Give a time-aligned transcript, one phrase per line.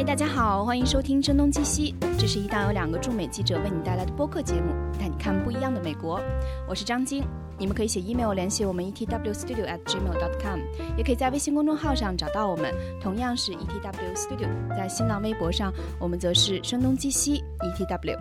[0.00, 6.18] 嗨，大家好，欢迎收听《声东击西》，这是一档由两个驻美记者为你带来的播客节目，带你看不一样的美国。
[6.66, 7.22] 我是张晶，
[7.58, 10.58] 你们可以写 email 联系我们 etwstudio at gmail.com，
[10.96, 14.48] 也可以在微信公众号上找到我们，同样是 etwstudio。
[14.70, 18.16] 在新浪微博上，我们则是声东击西 etw。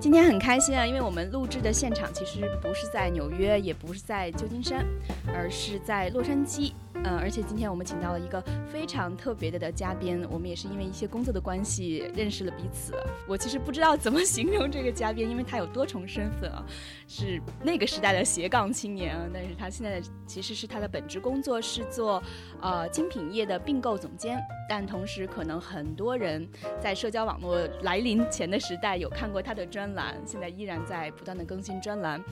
[0.00, 4.82] 今天很开心啊，因为我们录制的现场其实不是在纽约，也不是在旧金山，
[5.26, 6.72] 而是在洛杉矶。
[7.02, 12.94] 嗯，而且今天我们请到了一个非常特别的的嘉宾，我们也是因为一些工作的关系认识了彼此。
[13.26, 16.64] 我其实不知道怎么 形容这个嘉宾，因为他有多重身份啊，
[17.08, 22.22] 是那个时代的斜杠青年啊，但是他现在其实是他的本职工作是做
[22.60, 26.48] 呃精品业的并购总监，但同时可能很多人
[26.80, 32.22] 在社交网络来临前的时代有看过他的专栏，现在依然在不断的更新专栏。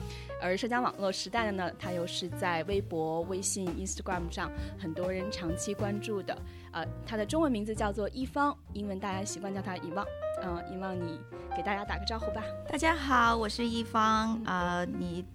[0.43, 6.37] 而社交网络时代的呢，他又是在微博、微信、Instagram 上很多人长期关注的。
[6.73, 10.05] 呃，他的中文名字叫做一方，英文大家习惯叫他遗忘。
[10.43, 11.17] 嗯，遗忘，你
[11.55, 12.43] 给大家打个招呼吧。
[12.67, 14.37] 大家好，我是一方。
[14.43, 15.25] 啊，你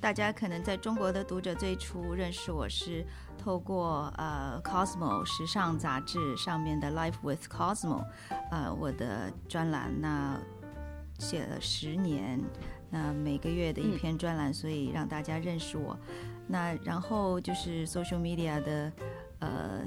[0.00, 3.04] 大家可能在中国的读者最初认识我是
[3.36, 8.00] 透过呃《Cosmo》时尚杂志上面的《Life with Cosmo》，
[8.52, 10.38] 呃，我的专栏那
[11.18, 12.40] 写了十年。
[12.92, 15.98] 那每个月的一篇专栏，所以让大家认识我。
[16.46, 18.92] 那然后就是 social media 的
[19.38, 19.80] 呃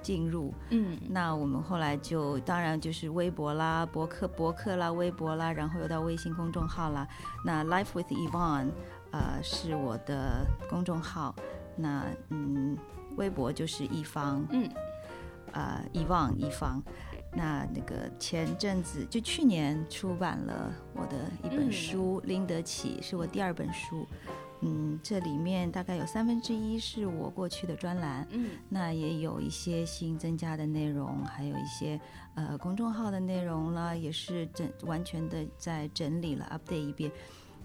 [0.00, 7.06] 进入，嗯，那我们后来就当然就是微博啦、博客、博客啦、微博啦，然后又到微信公众号啦。
[7.44, 8.70] 那 Life with Yvonne
[9.10, 11.34] 呃是我的公众号，
[11.76, 12.78] 那嗯
[13.16, 14.70] 微博就是一方，嗯，
[15.52, 16.82] 呃一望一方。
[17.36, 24.06] 那那个前阵子就去年出版了我的一本书《拎得起》，是我第二本书。
[24.62, 32.00] 嗯，这里面大概有三分之一是我过去的专栏，嗯，那也有一些新增加的内容，还有一些
[32.34, 37.12] 呃公众号的内容啦，也是整完全的在整理了 update 一遍。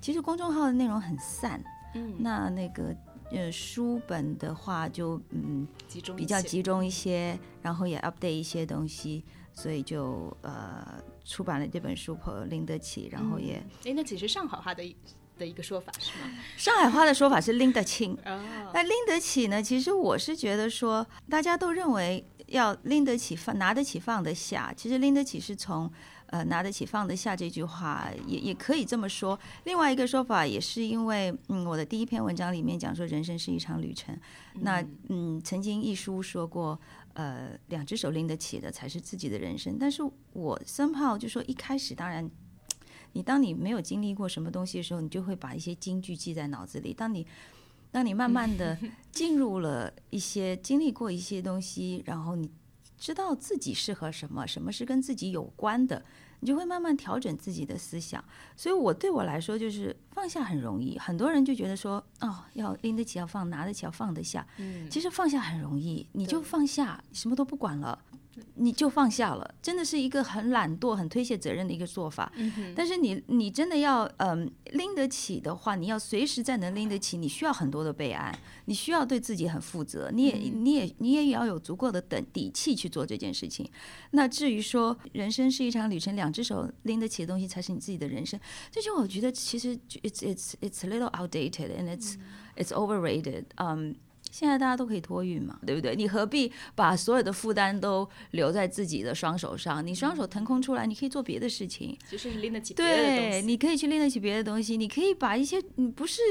[0.01, 1.63] 其实公众号的内容很散，
[1.95, 2.93] 嗯，那那个
[3.31, 9.23] 呃书本的话就嗯集中比较集中一些，然后也 update 一些东西。
[9.53, 14.95] 所以就呃出版了这本书《拎得起》，然后也拎得起是上海话的
[15.37, 16.31] 的一个说法是吗？
[16.57, 18.17] 上海话的说法是拎得清。
[18.73, 19.61] 那拎得起呢？
[19.61, 24.73] 其实我是觉得说，大家都认为要拎得起放拿得起放得下。
[24.77, 25.91] 其实拎得起是从
[26.27, 29.37] 呃拿得起放得下这句话也也可以这么说。
[29.63, 34.15] 另外一个说法也是因为嗯我的第一篇文章里面讲说人生是一场旅程。
[34.61, 36.79] 那嗯曾经一书说过。
[37.13, 39.75] 呃，两只手拎得起的才是自己的人生。
[39.77, 40.01] 但是
[40.31, 42.31] 我森炮就说，一开始当然，
[43.11, 46.93] 你当你没有经历过什么东西的时候，你就会把一些金句记在脑子里。
[46.93, 47.27] 当你
[47.91, 48.77] 当你慢慢的
[49.11, 52.49] 进入了一些经历过一些东西，然后你
[52.97, 56.03] 知道自己适合什么，什么是跟自己有关的。
[56.43, 58.23] 你就会慢慢调整自己的思想，
[58.55, 60.97] 所以我对我来说就是放下很容易。
[60.97, 64.43] 很多人就觉得说，哦，要拎得起要放，拿得起要放得下。
[64.57, 68.03] 嗯，其实放下很容易，你就放下，什么都不管了。
[68.55, 72.31] 你就放下了，真的是一个很懒惰、很推卸责任的一个做法。
[72.75, 78.33] 但是你你真的要嗯拎得起的话，你要随时在能拎得起，你需要很多的备案，
[78.65, 83.69] 你需要对自己很负责，你也你也你也要有足够的等底气去做这件事情。
[84.11, 88.39] 那至于说人生是一场旅程，两只手拎得起的东西才是你自己的人生，
[88.71, 92.15] 这就我觉得其实 it's it's it's a little outdated and it's
[92.55, 93.43] it's overrated。
[93.55, 93.95] 嗯。
[94.31, 95.95] 现在大家都可以托运嘛，对不对？
[95.95, 99.85] 你何必把所有的负担都留在自己的双手上？
[99.85, 103.29] 你双手腾空出来，你可以做别的事情，就是拎得起别的东西。
[103.29, 104.77] 对，你可以去拎得起别的东西。
[104.77, 106.21] 你可以把一些你不是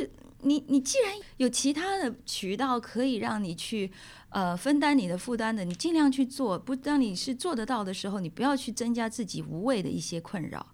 [0.42, 3.92] 你你既然有其他的渠道可以让你去
[4.30, 6.58] 呃分担你的负担的，你尽量去做。
[6.58, 10.66] 不，当你是做得到的时候，你不要去增加自己无谓的一些困扰。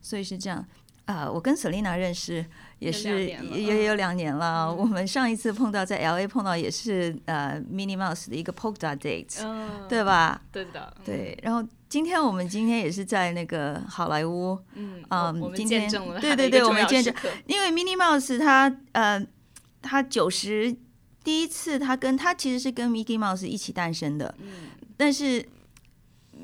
[0.00, 0.64] 所以是这样。
[1.08, 2.44] 啊，我跟 Selina 认识
[2.80, 4.70] 也是也有两年了。
[4.70, 10.38] 我们上一次碰到在 LA 碰到也是呃 Mini Mouse 的一个 Polka Date，对吧？
[10.52, 10.92] 对的。
[11.02, 17.14] 对，然后今天我们今天也是在那个好莱坞，嗯，啊，我们见证对对对，我们见证，
[17.46, 19.26] 因为 Mini Mouse 他呃
[19.80, 20.76] 他九十
[21.24, 24.48] 第一次他跟他其实是跟 Mickey Mouse 一起诞生的，嗯，
[24.98, 25.42] 但是。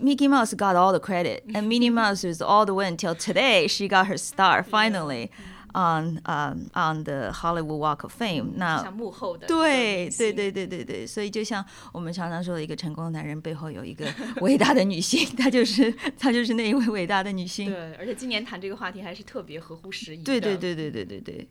[0.02, 3.68] Mickey Mouse got all the credit, and Minnie Mouse is all the way until today.
[3.68, 5.30] She got her star finally
[5.76, 8.54] on um on the Hollywood Walk of Fame.
[8.56, 14.06] 那幕后的对对对对对对，所以就像我们常常说的一个成功男人背后有一个
[14.42, 17.70] 伟大的女性，她就是她就是那一位伟大的女性。
[17.70, 20.24] 对，而且今年谈这个话题还是特别合乎时宜。
[20.24, 21.50] 对对对对对对对。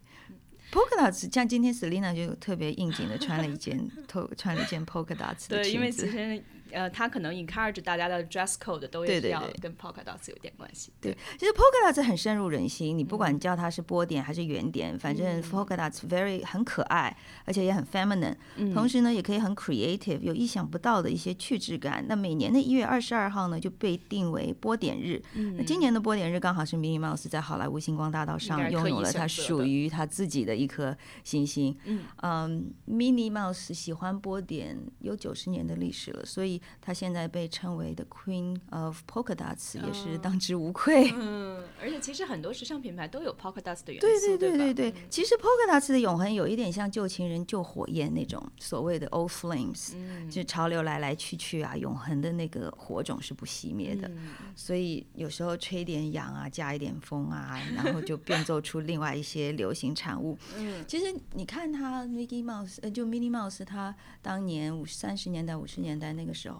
[0.71, 6.07] polka dots，像今天 Selina 就特别应景的穿了一件，透穿了一件 polka dots 的对，因为裙子。
[6.07, 6.43] 其实
[6.74, 10.92] 呃，他可能 encourage 大家的 dress code 都对对对要跟 polka dots 有点关系。
[11.00, 12.98] 对，其实 polka dots 很深入人心。
[12.98, 17.16] 你不嗯管叫它是波点还是圆点，反正 polka dots very 很可爱，
[17.46, 18.36] 而且也很 feminine。
[18.74, 22.04] 同嗯时呢，也可以很 creative，有意想不到的一些趣质感。
[22.08, 25.22] 那每年的一月二十二号呢，就被定为波点日。
[25.36, 31.78] 嗯那今年的波点日刚好是 Minnie Mouse 在好莱坞星光大道上拥有了它属于它自己的一颗星星。
[31.86, 41.12] 嗯嗯，Minnie Mouse 喜欢波点有九十年的历史了，所以她现在被称为 The Queen of Polka Dots 也是当之无愧。
[41.16, 54.08] 嗯，而且其实很多时尚品牌都有 polka dots 的元素，对对对吧对对，其实 polka dots 的永恒有一点像旧情人旧火焰那种所谓的 old flames，、嗯就潮流来来去去啊，永恒的那个火种是不熄灭的。
[54.10, 60.38] 嗯所以有时候吹点氧啊，加一点风啊，然后就变奏出另外一些流行产物。
[60.58, 66.53] 嗯其实你看他 Mickey Mouse，呃，就 Minnie Mouse，他当年五三十年代、五十年代那个时候，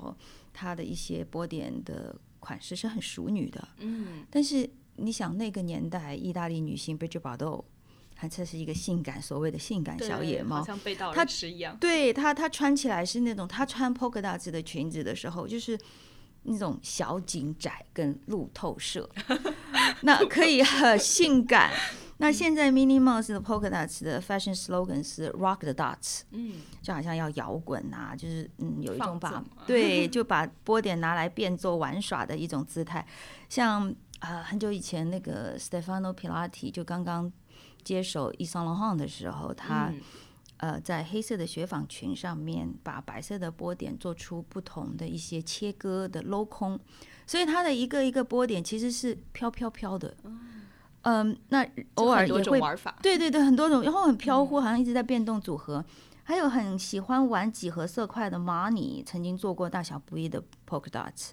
[0.54, 3.68] 他的一些波点的款式是很淑女的。
[3.80, 7.64] 嗯但是你想那个年代，意大利女性 Bridget Bardot，
[8.16, 10.66] 她这是一个性感，所谓的性感小野猫好。
[10.66, 11.76] 像背道她而驰一样。
[11.80, 15.78] 对她，她穿起来是那种，她穿 polka dots 的裙子的时候，就是
[16.44, 19.10] 那种小紧窄跟路透射，
[20.04, 21.72] 那可以很性感。
[22.24, 33.06] 那现在 Minnie Mouse 的 polka dots 的 fashion slogan 是 Rock the dots，嗯，就好像要摇滚啊，就是嗯，有一种把对， 就把波点拿来变奏玩耍的一种姿态。
[33.50, 33.90] 像
[34.20, 37.30] 啊、呃很久以前那个 Stefano Pilati 就刚刚
[37.84, 40.00] 接手 e s a n l o n 的时候，他、嗯。
[40.58, 46.80] 呃在黑色的雪纺裙上面把白色的波点做出不同的一些切割的镂空，
[47.28, 50.16] 所以它的一个一个波点其实是飘飘飘的。
[51.04, 51.66] 嗯，那
[51.96, 52.96] 偶尔也会玩法。
[53.02, 55.84] 对对对，很多种，然后很飘嗯忽，好像一直在变动组合。
[56.26, 61.32] 还有很喜欢玩几何色块的 Money，曾经做过大小不一的 polka dots，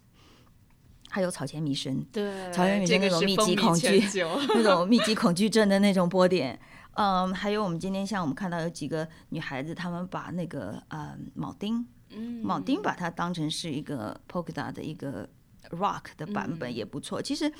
[1.08, 4.02] 还有草间弥生对，草原女这个生那种密集恐惧
[4.54, 6.58] 那种 密集恐惧症的那种波点。
[6.94, 15.28] 嗯，还有我们今天像我们看到有几个女孩子，她们把那个呃铆钉，嗯铆钉把它当成是一个 polka dot 的一个
[15.70, 17.22] rock 的版本也不错。
[17.22, 17.50] 其实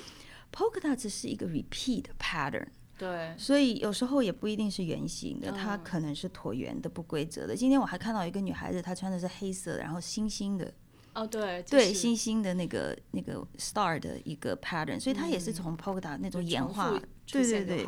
[0.53, 2.67] polka dots 是一个 repeat pattern。
[2.99, 7.57] 对，所以有时候也不一定是圆形的，它嗯可能是椭圆的、不规则的。
[7.57, 10.71] 今天我还看到一个女孩子，她穿的是黑色，然后星星的，
[11.15, 16.91] 哦对，对，星星的那个那个 star 的一个 pattern，所以它也是从 polka dot 那种演化
[17.25, 17.87] 对对对。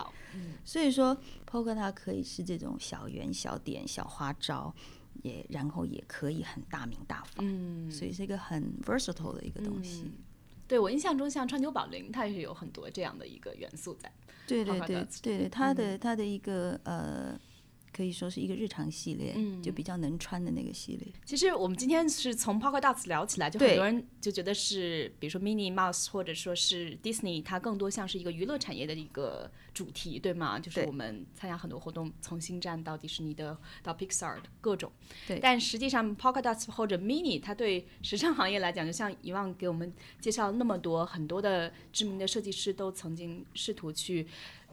[0.64, 1.14] 所以说
[1.46, 4.74] polka 可以是这种小圆、小点、小花招，
[5.22, 10.10] 也然后也可以很大名大放，嗯，所以是一个很 versatile 的一个东西。
[10.62, 14.10] 嗯对我印象中，像川久保玲，它也是有很多这样的一个元素在。
[14.46, 17.38] 对对对 dots 对对，它的它的一个呃，
[17.94, 21.06] 可以说是一个日常系列，嗯就比较能穿的那个系列。
[21.24, 30.58] 其实我们今天是从 polka dots 聊起来，就很多人就觉得是，比如说 Minnie Mouse 或者说是 Disney，它更多像是一个娱乐产业的一个主题，对吗？
[30.58, 34.90] 就是我们参加很多活动，从星战到迪士尼的到 Pixar 的各种。
[35.28, 44.26] 对但实际上 polka dots 或者 Mini，它对时尚行业来讲，就像以往给我们介绍那么多，很多的知名的设计师都曾经试图去。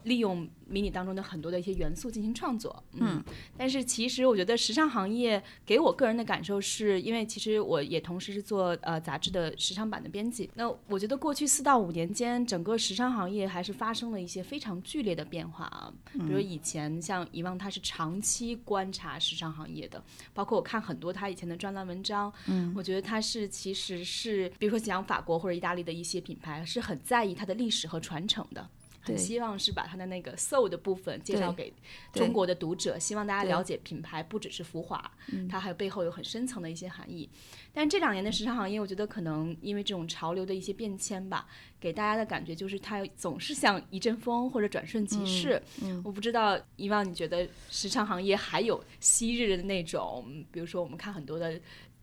[0.03, 3.23] 利用迷你当中的很多的一些元素进行创作，嗯，
[3.57, 20.03] 但是其实我觉得时尚行业给我个人的感受是，因为其实我也同时是做呃杂志的时尚版的编辑，那我觉得过去四到五年间，整个时尚行业还是发生了一些非常剧烈的变化啊，比如以前像遗忘他是长期观察时尚行业的，
[20.33, 28.69] 包括我看很多他以前的专栏文章，嗯，我觉得他是其实是比如说讲法国或者意大利的一些品牌是很在意它的历史和传承的。
[29.01, 31.73] 很希望是把它的那个 soul 的部分介绍给
[32.13, 35.11] 中国的读者，希望大家了解品牌不只是浮华，
[35.49, 37.29] 它还有背后有很深层的一些含义。
[37.73, 41.47] 但这两年的时尚行业，我觉得可能因为这种潮流的一些变迁吧，
[41.79, 45.61] 给大家的感觉就是它总是像一阵风或者转瞬即逝。
[46.03, 51.59] 我不知道以往你觉得时尚行业还有昔日的那种，比如说我们看很多的。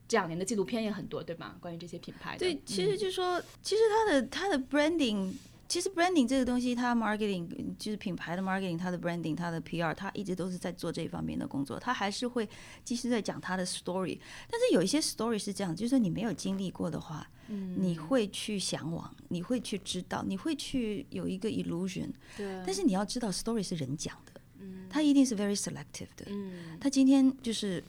[0.09, 1.57] 这两年的纪录片也很多，对吧？
[1.59, 2.39] 关于这些品牌的。
[2.39, 5.33] 对，其嗯实就说，其实它的它的 branding，
[5.69, 12.49] 其实 branding 这个东西，它 marketing 就是品牌的 marketing，它的 branding，它的 PR，它一直都是在做这一方面的工作，它还是会
[12.85, 14.19] 继续在讲它的 story。
[14.51, 22.11] 但是有一些 story 是这样，就是说你没有经历过的话，嗯你会去向往，你会去知道，你会去有一个 illusion。
[22.37, 24.41] 对，但是你要知道，story 是人讲的，
[24.89, 26.27] 它一定是 very selective 的。
[26.27, 27.83] 嗯，他今天就是，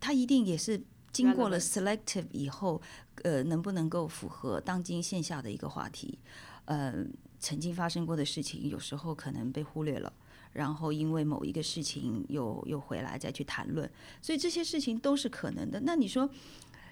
[0.00, 0.82] 他一定也是
[1.12, 2.80] 经过了 selective 以后，
[3.22, 6.18] 呃，能不能够符合当今线下的一个话题？
[6.66, 7.04] 呃，
[7.38, 10.12] 曾经发生过的事情，有时候可能被忽略了，
[10.52, 13.90] 然后因为某一个事情又又回来再去谈论，
[14.22, 15.80] 所以这些事情都是可能的。
[15.80, 16.28] 那你说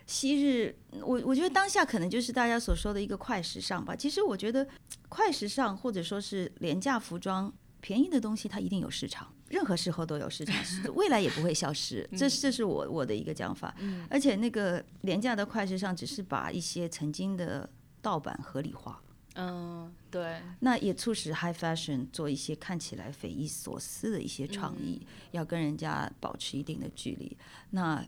[0.07, 3.97] 昔日，我我觉得当下可能就是大家所说的一个快时尚吧。
[3.97, 4.67] 其实我觉得
[5.09, 7.53] 快时尚或者说是廉价服装。
[7.85, 10.55] 便宜的东西它一定有市场，任何时候都有市场，
[10.95, 12.09] 未来也不会消失。
[12.17, 13.75] 这这是我我的一个讲法。
[14.09, 17.69] 而且那个廉价的快时尚只是把一些曾经的
[18.01, 19.03] 盗版合理化。
[19.35, 20.41] 嗯，对。
[20.61, 27.37] 那也促使 high fashion 做一些看起来匪夷所思的一些创意，要跟人家保持一定的距离。
[27.71, 28.07] 那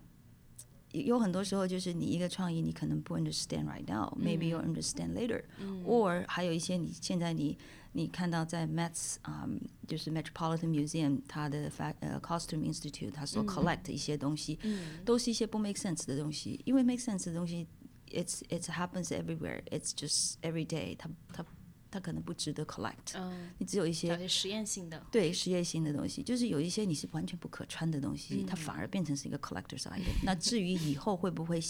[0.91, 7.57] 有很多时候就是你一个创意，你可能不 understand right now，maybe you understand later，or 还有一些你现在你。
[7.97, 9.47] 你看到在 Met 啊，
[9.87, 14.59] 就是 Metropolitan Museum，它的 fa 呃 Costume Institute，它所 collect 一些东西，
[15.05, 16.59] 都是一些不 make sense 的东西。
[16.65, 17.65] 因为 make sense 的东西
[18.11, 21.45] ，it's it happens everywhere，it's just every day，它它
[21.91, 23.13] 它可能不值得 collect。
[23.15, 30.13] 嗯，你只有一些实验性的，对实验性的东西，就是有一些你是完全不可穿的东西，它反而变成是一个 collector's item。
[30.23, 31.61] 那至于以后会不会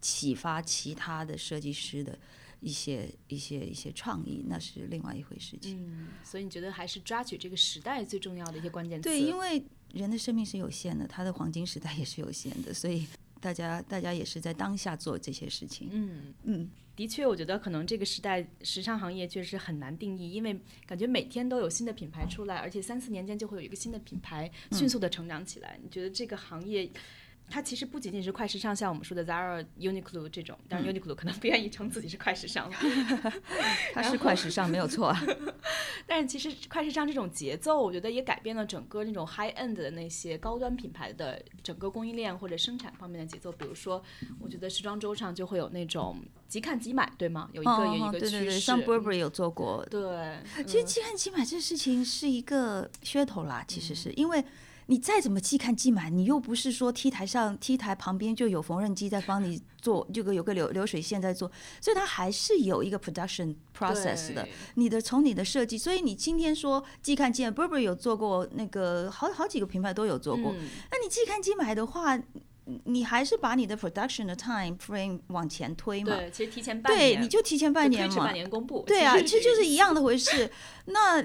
[0.00, 2.18] 启发其他的设计师的？
[2.60, 5.76] 一些一些一些创意，那是另外一回事情。
[5.86, 9.02] 嗯，所以你觉得还是抓取这个时代最重要的一些关键词？
[9.02, 13.06] 对，因为人的生命是有限的，他的黄金时代也是有限的，所以
[13.44, 15.90] 大家大家也是在当下做这些事情。
[15.92, 25.78] 嗯嗯，的确，我觉得可能这个时代时尚行业确实很难定义，因为感觉每天都有新的品牌出来，而且三四年间就会有一个新的品牌迅速的成长起来。
[25.82, 26.90] 你觉得这个行业？
[27.50, 32.68] 它其实不仅仅是快时尚，像我们说的 Zara、Uniqlo 这种，但是 Uniqlo 可能不愿意称自己是快时尚。
[33.94, 35.14] 它是快时尚没有错，
[36.06, 43.52] 但是其实快时尚这种节奏，我觉得也改变了整个那种 high end 的那些高端品牌的整个供应链或者生产方面的节奏。
[43.52, 44.02] 比如说，
[44.40, 47.48] 我觉得时装周上就会有那种即看即买，对吗？
[47.52, 49.86] 有一个有一个趋势，像 Burberry 有做过。
[49.90, 54.44] 对，其实即看即买这事情是一个噱头啦，其实是因为。
[54.86, 61.50] 你再怎么即看即买，你又不是说 T 台上 T 台旁边就有缝纫机在帮你做，这个有个流流水线在做，
[61.80, 64.46] 所以它还是有一个 production process 的。
[64.74, 70.52] 你的从你的设计，所以你今天说即看即买，Burberry 有做过那个好好几个品牌都有做过。
[70.52, 72.20] 那你即看即买的话，
[72.84, 76.16] 你还是把你的 production 的 time frame 往前推嘛？
[76.16, 78.82] 对，其实提前半年，对，你就提前半年嘛，半年公布。
[78.86, 80.50] 对啊，其实就是一样的回事。
[80.86, 81.24] 那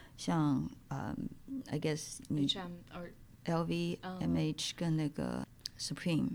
[0.21, 1.15] 像呃
[1.65, 2.45] ，I guess 你
[3.45, 5.47] L V M H 跟那个
[5.79, 6.27] Supreme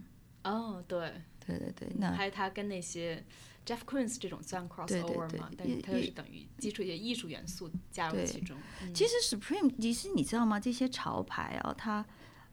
[0.42, 3.24] 哦，对对对对，那还有他跟那些
[3.64, 5.48] Jeff Koons 这种算 crossover 嘛？
[5.56, 8.56] 但是它又是等于基础一些艺术元素加入其中。
[8.92, 10.58] 其实 Supreme 其实你知道吗？
[10.58, 12.04] 这些潮牌啊，它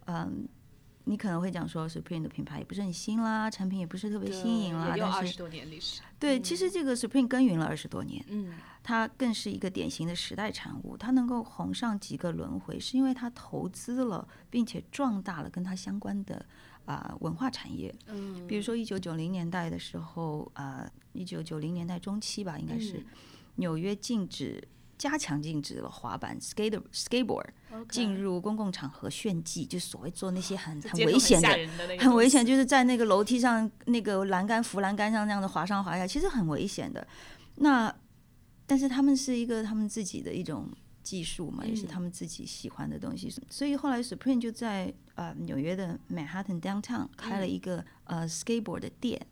[0.05, 0.47] 嗯。
[1.05, 6.01] 你可能会讲说，Supreme 的品牌也不是很新啦，产品也不是特别新颖啦，有二十多年历史。
[6.17, 10.95] 对，其实这个 Supreme 耕耘了二十多年，嗯，它更是一个典型的时代产物。
[10.95, 16.45] 它能够红上几个轮回，是因为它投资了，并且壮大了跟它相关的
[16.85, 17.93] 啊文化产业。
[18.07, 23.03] 嗯，比如说一九九零年代的时候，啊，一九九零年代中期吧，应该是
[23.55, 24.67] 纽约禁止。
[24.95, 27.47] 加强禁止了滑板 skate skateboard
[27.89, 37.05] 进入公共场合炫技，就所谓做那些很很危险的、很危险，就是在那个楼梯上、那个栏杆扶栏杆上那样的滑上滑下，其实很危险的。
[37.55, 37.93] 那
[38.65, 40.69] 但是他们是一个他们自己的一种
[41.01, 49.25] 技术嘛，也是他们自己喜欢的东西，所以后来 Supreme 就在呃纽约的 Manhattan downtown 开了一个呃 skateboard 的店。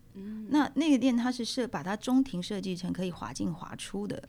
[0.48, 4.22] 那那个店它是设把它中庭设计成可以滑进滑出的。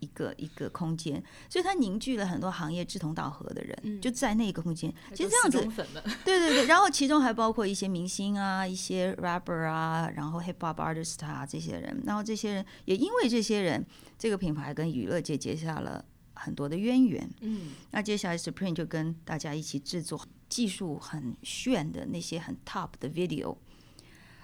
[0.00, 4.92] 一个一个空间，所以它凝聚了很多行业志同道合的人，就在那个空间。
[5.14, 5.86] 其实这样子，
[6.24, 6.66] 对对对。
[6.66, 12.02] 然后其中还包括一些明星啊，一些 rapper 啊，然后 hip hop artist 啊这些人。
[12.04, 13.84] 然后这些人也因为这些人，
[14.18, 17.30] 这个品牌跟娱乐界结下了很多的渊源。
[17.40, 23.56] 嗯，那接下来 Supreme 就跟大家一起制作技术很炫的那些很 top 的 video。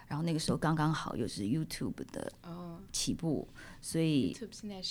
[0.06, 2.32] 然后那个时候刚刚好又是 YouTube 的
[2.92, 3.48] 起步，
[3.80, 4.36] 所以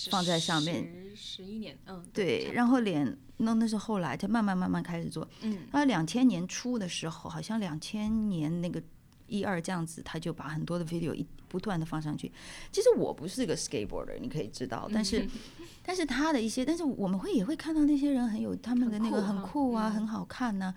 [0.09, 2.51] 放在上面十一年，嗯，对。
[2.53, 5.59] 然后连那那是后来他慢慢慢慢开始做，嗯。
[5.71, 8.81] 那两千年初的时候，好像两千年那个
[9.27, 12.31] 一二这样子，他就把很多的 video 一不断的放上去。
[12.71, 15.27] 其实我不是个 skateboarder，你可以知道，但是
[15.85, 20.73] 但是他的一些，但是我们会也会看到那些人很有他们的那个很酷啊，很好看呐。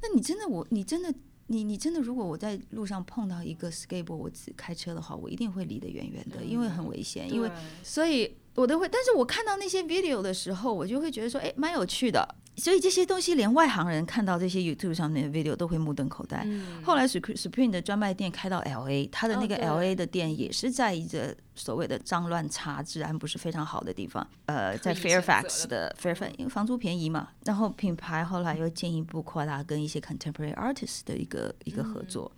[0.00, 1.12] 那你真的我你真的。
[1.52, 7.28] 你你真的，如果我在路上碰到一个 skateboard，我只开车的话，我一定会离得远远的，因为很危险。
[7.28, 7.50] 因为
[7.82, 12.36] 所以我都会，但是我看到那些 video 的时候，我就会觉得说，哎，蛮有趣的。
[12.60, 16.46] 所以这些东西连外行人看到这些 YouTube 上面的 video 都会目瞪口呆。
[16.84, 24.26] 后来 Supreme 的专卖店开到 LA，他的那个 LA 的店也是在一个所谓的脏乱差、治安不是非常好的地方。
[24.46, 27.30] 呃，在 Fairfax 的 Fairfax，因为房租便宜嘛。
[27.44, 32.30] 然后品牌后来又进一步扩大跟一些 contemporary artists 的一个一个合作。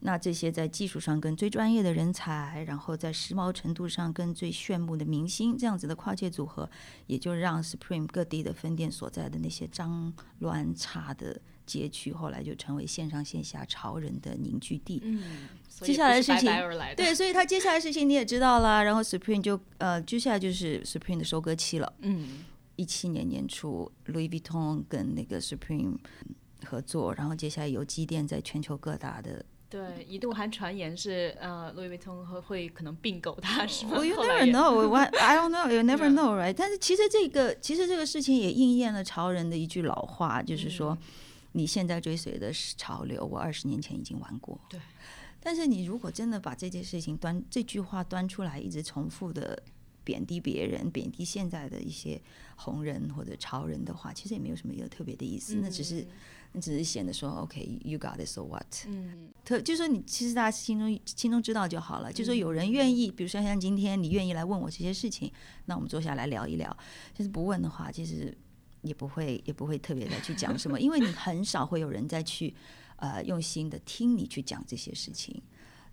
[0.00, 6.68] 那这些在技术上跟最专业的人才，然后在时髦程度上跟最炫目的明星，这样子的跨界组合，
[7.06, 15.00] 也就让 Supreme 各地的分店所在的那些脏乱差的街区，后来就成为线上线下潮人的凝聚地。
[15.02, 15.48] 嗯，
[15.80, 16.50] 接下来的事情，
[16.94, 18.84] 对，所以他接下来的事情你也知道了。
[18.84, 21.92] 然后 Supreme 就呃，接下来就是 Supreme 的收割期了。
[22.02, 22.44] 嗯，
[22.76, 25.96] 一七年年初，Louis Vuitton 跟那个 Supreme
[26.66, 29.44] 合作，然后接下来有机店在全球各大的。
[29.68, 36.54] 对，一度还传言是呃，路易威登会会可能并购它，是吗？You never know, I don't know, you never know, right？
[36.56, 40.96] 但是其实这个其实这个事情也应验了潮人的一句老话，就是说
[41.52, 44.56] 你现在追随的是潮流，我二十年前已经玩过。
[44.70, 44.78] 对。
[45.40, 49.60] 但是你如果真的把这件事情端这句话端出来，一直重复的
[50.04, 52.20] 贬低别人、贬低现在的一些
[52.54, 56.06] 红人或者潮人的话，其实也没有什么一个特别的意思，那只是。
[56.56, 58.64] 你只是显得说，OK，you got it，so what？
[58.86, 62.10] 嗯，特就说你其实大家心中心中知道就好了。
[62.10, 65.30] 就说有人愿意，比如说像今天你愿意来问我这些事情，
[65.66, 66.74] 那我们坐下来聊一聊。
[67.12, 68.34] 就是不问的话，其实
[68.80, 72.54] 也不会也不会特别的去讲什么，因为你很少会有人再去
[72.96, 75.42] 呃用心的听你去讲这些事情。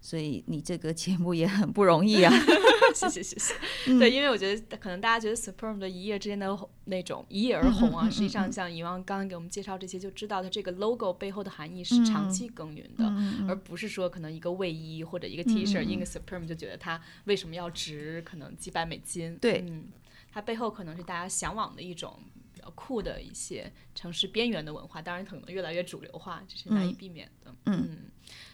[0.03, 2.29] 所以你这个节目也很不容易啊！
[2.93, 3.53] 谢谢谢谢。
[3.97, 13.05] 对，因为我觉得可能大家觉得 Supreme 的一夜之间的那种一夜而红啊，实际上像以往刚刚给我们介绍这些，就知道它这个 logo 背后的含义是长期耕耘的，
[13.47, 19.37] 而不是说可能一个卫衣或者一个 T 恤印个 Supreme 就觉得它为什么要值可能几百美金？
[19.37, 19.85] 对，嗯，
[20.29, 22.19] 它背后可能是大家向往的一种
[22.53, 27.55] 比较酷的一些城市边缘的文化，当然可能越来越主流化，这是难以避免的。
[27.67, 28.11] 嗯。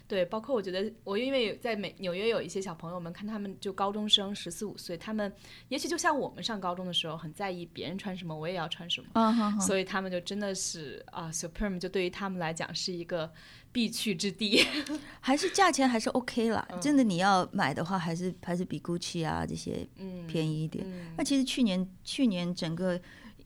[0.10, 5.32] 对，包括我觉得，我因为在美纽约有一些小朋友们，看他们就高中生十四五岁，他们
[5.68, 13.32] 也许就像我们上高中的时候，很在意别人穿什么，我也要穿什么，所以他们就真的是啊，Supreme 就对于他们来讲是一个
[13.72, 14.66] 必去之地，
[15.22, 19.88] 还是价钱还是 OK 了，真的你要买的话，还是还是比 Gucci 啊这些
[20.28, 20.84] 便宜一点。
[21.16, 23.00] 那其实去年去年整个。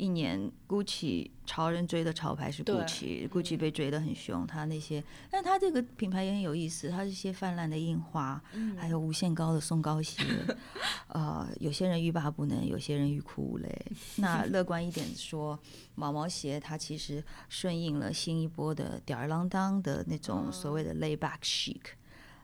[0.04, 4.46] 一年，GUCCI 潮人追的潮牌是 GUCCI，GUCCI 被追得很凶。
[4.46, 8.42] 它那些，但它这个品牌也很有意思，它这些泛滥的印花，
[8.78, 10.22] 还有无限高的松糕鞋，
[11.08, 13.86] 呃，有些人欲罢不能，有些人欲哭无泪。
[14.18, 15.58] 那乐观一点说，
[15.96, 21.80] 毛毛鞋它其实顺应了新一波的吊儿郎当的那种所谓的 lay back chic。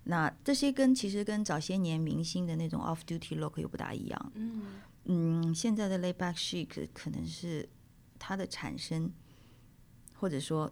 [0.05, 4.31] 那这些跟其实跟早些年明星的那种 off duty look 又不大一样。
[4.35, 4.61] 嗯。
[5.05, 7.67] 嗯，现在的 layback chic 可能是
[8.17, 9.11] 它的产生，
[10.15, 10.71] 或者说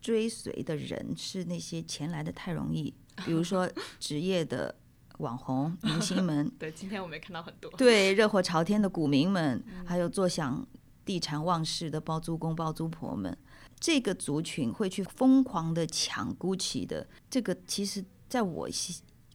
[0.00, 2.94] 追随的人是那些钱来的太容易，
[3.24, 3.70] 比如说
[4.00, 4.74] 职业的
[5.18, 6.50] 网红明星们。
[6.58, 7.70] 对，今天我们也看到很多。
[7.72, 10.66] 对，热火朝天的股民们，还有坐享
[11.04, 13.36] 地产旺势的包租公包租婆们，
[13.78, 18.68] 这个族群会去疯狂的抢 GUCCI 的，这个其实在我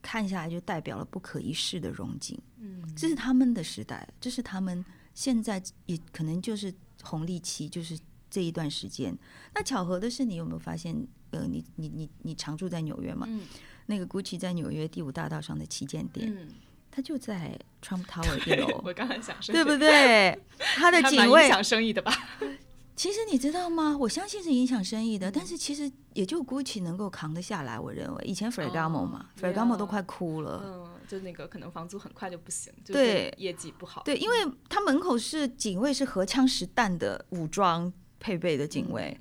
[0.02, 2.40] 看下来就代表了不可一世的荣景。
[2.58, 4.84] 嗯，这是他们的时代，这是他们
[5.14, 7.98] 现在也可能就是红利期，就是
[8.30, 9.18] 这一段时间。
[9.54, 11.08] 那巧合的是，你有没有发现？
[11.32, 13.28] 呃，你你你你常住在纽约嘛？
[13.30, 13.42] 嗯，
[13.86, 16.48] 那个 GUCCI 在纽约第五大道上的旗舰店，嗯，
[16.90, 18.82] 它就在 Trump Tower 一楼。
[18.84, 20.40] 我刚刚想说，对不对？
[20.58, 22.12] 它的警卫想生意的吧？
[23.00, 23.96] 其实你知道吗？
[23.98, 27.80] 我相信是影响生意的，但是其实也就 GUCCI 能够扛得下来。
[27.80, 30.62] 我认为以前 Ferragamo 嘛，Ferragamo 都快哭了。
[30.66, 34.04] 嗯，就那个可能房租很快就不行，对，业绩不好。
[34.04, 34.36] 对，因为
[34.68, 39.18] 他门口是警卫，是荷枪实弹的武装配备的警卫。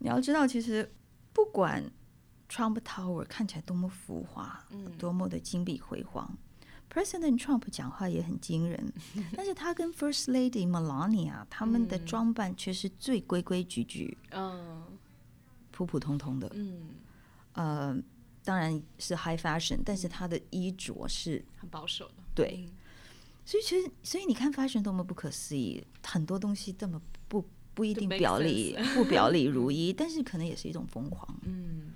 [0.00, 0.92] 你要知道，其实
[1.32, 1.82] 不管
[2.50, 6.36] Trump Tower 看起来多么浮华，嗯，多么的金碧辉煌。
[6.92, 8.92] President Trump 讲话也很惊人，
[9.36, 14.82] 但是他跟 First Lady Melania 他们的装扮却是最规规矩矩，嗯，
[15.70, 16.90] 普普通通的，嗯，
[17.52, 17.96] 呃，
[18.42, 22.66] 当然是 High Fashion，但是他的衣着是很保守的，对，
[23.44, 31.92] 所以其实，所以你看 Fashion 多么不可思议，很多东西这么不不一定表里不表里如一， 但是可能也是一种疯狂，嗯。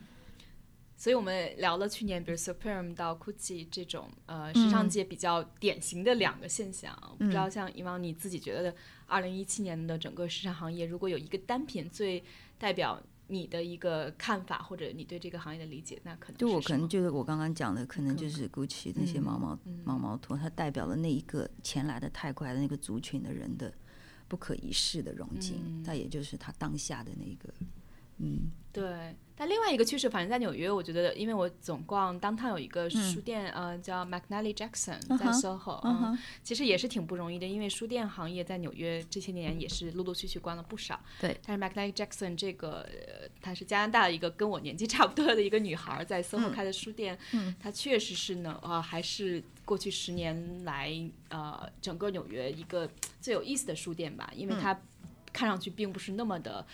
[1.04, 6.98] 所以我们聊了去年，比如 Supreme 到 Gucci 这种呃时尚界比较典型的两个现象。
[7.18, 12.24] 不知道像以往你自己觉得，二零一七年的整个时尚行业，如果有一个单品最
[12.56, 23.70] 代表你的一个看法，或者你对这个行业的理解，那可能就我可能就是我刚刚讲的，可能就是 Gucci 那些毛毛毛毛拖，它代表了那一个前来的太快的那个族群的人的
[24.26, 27.52] 不可一世的荣景，那也就是他当下的那个，
[28.16, 29.14] 嗯，对。
[29.36, 41.00] 但另外一个趋势，反正在纽约，我觉得，因为我总逛当趟有一个书店，呃，叫 McNally Jackson，在 SoHo，嗯，其实也是挺不容易的，因为书店行业在纽约这些年也是陆陆续续关了不少。
[41.20, 41.36] 对。
[41.44, 42.88] 但是 McNally Jackson 这个，
[43.42, 50.92] 她是加拿大的一个跟我年纪差不多的一个女孩，在 SoHo 开的书店，嗯，她确实是呢，啊，还是过去十年来，
[51.30, 52.88] 呃，整个纽约一个
[53.20, 54.80] 最有意思的书店吧，因为它
[55.32, 56.64] 看上去并不是那么的。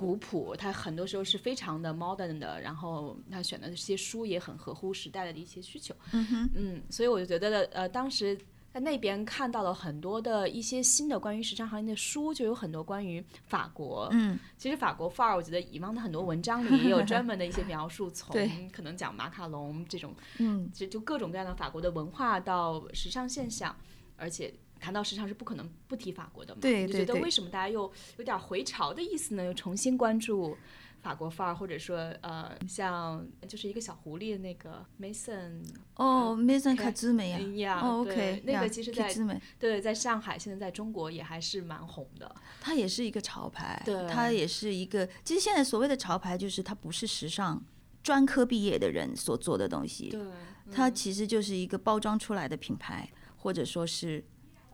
[0.00, 5.94] 古朴，它很多时候是非常的 modern 的，然后他选的这些书也很合乎时代的一些需求。
[6.12, 8.34] 嗯哼，嗯，所以我就觉得，呃，当时
[8.72, 14.08] 在那边看到了很多的一些新的关于时尚行业的书，就有很多关于法国。
[14.12, 18.34] 嗯，其实法国范儿，我觉得以往的很多文章里也有专门的一些描述， 从
[18.72, 23.76] 可能讲马卡龙这种，嗯，就就各种各样的法国的文化到时尚现象，
[24.16, 24.54] 而且。
[24.80, 26.60] 谈到时尚是不可能不提法国的嘛？
[26.60, 27.06] 对对对。
[27.06, 29.44] 觉得为什么大家又有点回潮的意思呢？
[29.44, 30.56] 又重新关注
[31.02, 35.62] 法国范儿，或者说呃，像就是一个小狐狸的那个 Mason
[35.96, 39.10] 哦，Mason 卡姿美呀，哦，OK，那个其实在
[39.58, 42.34] 对，在上海现在在中国也还是蛮红的。
[42.60, 45.08] 它也是一个潮牌，对，它也是一个。
[45.24, 47.62] 其实现在所谓的潮牌，就是它不是时尚
[48.02, 50.20] 专科毕业的人所做的东西，对，
[50.70, 54.22] 它其实就是一个包装出来的品牌，或者说是。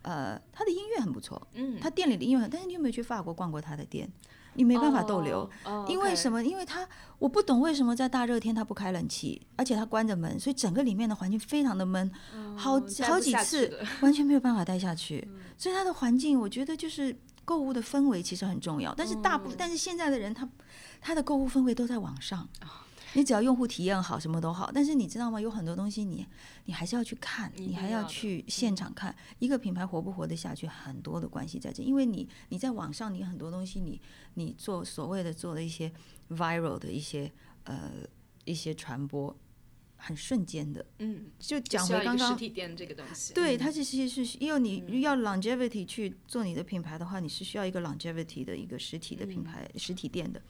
[0.06, 4.08] 呃，他的音乐很不错，嗯，他店里的音乐很，但是你有没有去法国逛过他的店？
[4.54, 5.50] 你没办法逗留，
[5.88, 6.42] 因为什么？
[6.42, 6.88] 因为他
[7.18, 12.10] 我不懂为什么在大热天他不开冷气，而且他关着门，所以整个里面的环境非常的闷，
[12.56, 15.28] 好好几次 完全没有办法待下去。
[15.58, 17.14] 所以他的环境，我觉得就是
[17.44, 20.48] 购物的氛围其实很重要，但是大部分，但是现在的人他
[21.02, 22.48] 他的购物氛围都在网上。
[23.16, 24.70] 你只要用户体验好，什么都好。
[24.72, 25.40] 但是你知道吗？
[25.40, 26.26] 有很多东西你
[26.66, 29.16] 你还是要去看，你还要去现场看。
[29.38, 31.82] 一个品牌活不活得下去，很多的关系在这。
[31.82, 33.98] 因为你你在网上，你很多东西，你
[34.34, 35.90] 你做所谓的做的一些
[36.28, 37.32] viral 的一些
[37.64, 37.90] 呃
[38.44, 39.34] 一些传播，
[39.96, 40.84] 很瞬间的。
[40.98, 43.32] 嗯，就讲回刚刚实体店这个东西。
[43.32, 50.42] 对，它其实是因为你要 longevity 去做你的品牌的话，你是需要一个 longevity 的一个实体的品牌实体店的。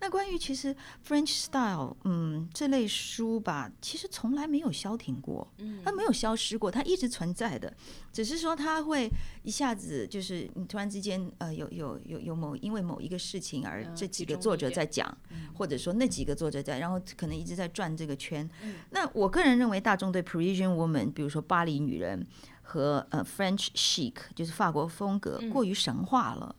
[0.00, 0.74] 那关于其实
[1.06, 7.72] French Style，嗯，这类书吧，其实从来没有消停过，嗯，它没有消失过，它一直存在的，
[8.12, 9.10] 只是说它会
[9.42, 15.16] 一下子就是你突然之间，呃，有有有有某因为某一个事情而这几个作者在讲，
[15.54, 18.48] 或者说那几个作者在，然后可能一直在转这个圈。
[18.90, 22.26] 那我个人认为，大众对 Parisian Woman，比如说巴黎女人
[22.62, 26.54] 和呃 French Chic，就是法国风格，过于神话了。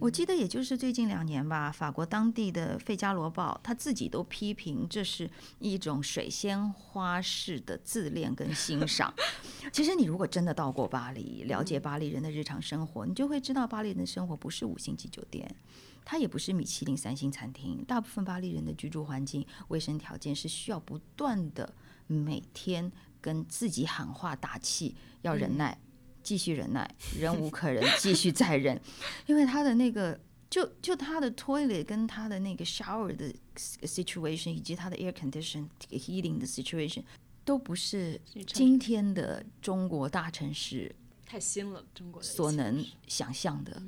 [0.00, 9.12] 我记得也就是最近两年吧，法国当地的《费加罗报》他自己都批评这是一种水仙花式的自恋跟欣赏。
[9.70, 15.54] 其实你如果真的到过巴黎，了解巴黎人的日常生活，你就会知道巴黎人的生活不是五星级酒店，
[16.02, 17.84] 它也不是米其林三星餐厅。
[17.86, 21.74] 大部分巴黎人的居住环境、卫生条件是需要不断的
[22.06, 25.78] 每天跟自己喊话打气，要忍耐。
[26.22, 28.80] 继续忍耐，忍无可忍，继续再忍，
[29.26, 37.02] 因为他的那个，就就他的 toilet 跟他的那个 shower 的 situation，以及他的 air condition heating 的 situation，
[37.44, 40.94] 都不是今天的中国大城市
[41.26, 43.82] 太新了，中国所能想象的。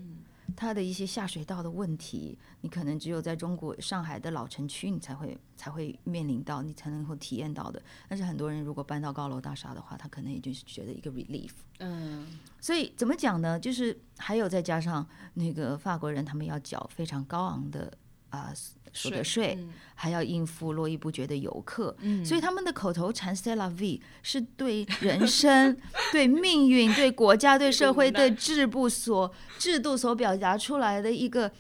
[0.57, 7.83] 它的一些下水道的问题，你可能只有在中国上海的老城区，你才会才会面临到，你才能够体验到的。
[8.09, 11.53] 但是很多人如果搬到高楼大厦的话，他可能也就是觉得一个 relief。
[11.79, 12.27] 嗯，
[12.61, 13.59] 所以怎么讲呢？
[13.59, 17.93] 就是还有再加上那个法国人，他们要缴非常高昂的
[18.31, 18.53] 啊。
[18.93, 19.59] 所得税，
[19.95, 25.77] 还要应付络绎不绝的游客，所以他们的口头禅 “c'est la vie” 是对人生、
[26.13, 31.51] 对命运、对国家、对社会、对制度所制度所表达出来的一个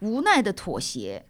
[0.00, 1.24] 无奈的妥协。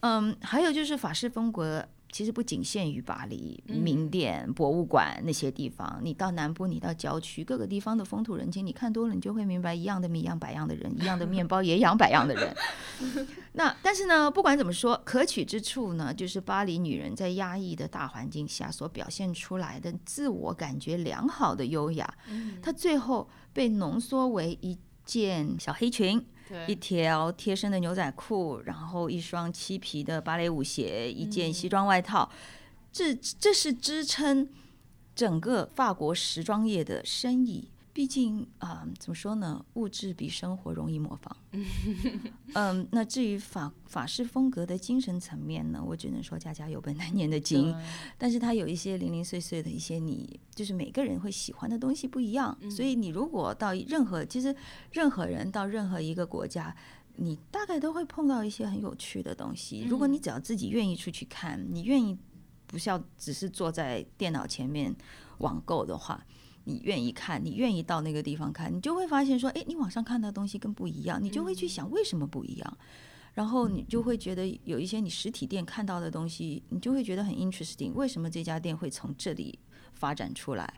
[0.00, 1.88] 嗯，还有就是法式风格。
[2.14, 12.56] 其实不仅限于巴黎名店、博物馆那些地方，你到南部，你到郊区，各个地方的风土人情，你看多了，你就会明白，一样的米养百样的人，一样的面包也养百样的人。
[13.54, 22.14] 那但是呢，不管怎么说，可取之处呢，就是巴黎女人在压抑的大环境下所表现出来的自我感觉良好的优雅，
[22.62, 26.24] 她最后被浓缩为一件小黑裙。
[26.66, 32.30] 一条贴身的牛仔裤，然后一双漆皮的芭蕾舞鞋，一件西装外套，
[32.92, 34.48] 这这是支撑
[35.14, 37.70] 整个法国时装业的生意。
[37.94, 39.64] 毕竟啊，怎么说呢？
[39.74, 41.36] 物质比生活容易模仿。
[42.54, 47.72] 嗯，那至于法法式风格的精神层面呢，我只能说家家有本难念的经。
[48.18, 52.58] 但是它有一些零零碎碎的一些，你就是每个人会喜欢的东西不一样。
[52.68, 54.54] 所以你如果到任何，其实
[54.90, 56.74] 任何人到任何一个国家，
[57.14, 59.86] 你大概都会碰到一些很有趣的东西。
[59.88, 62.18] 如果你只要自己愿意出去看，你愿意
[62.66, 64.92] 不需要只是坐在电脑前面
[65.38, 66.26] 网购的话。
[66.64, 72.78] 你愿意看，你愿意到那个地方看，你就会发现说，哎，你网上看到的东西跟不一样，你就会去想为什么不一样，
[73.34, 79.58] 然后你就会觉得有一些你实体店看到的东西，你就会觉得很 interesting，为什么这家店会从这里
[79.92, 80.74] 发展出来，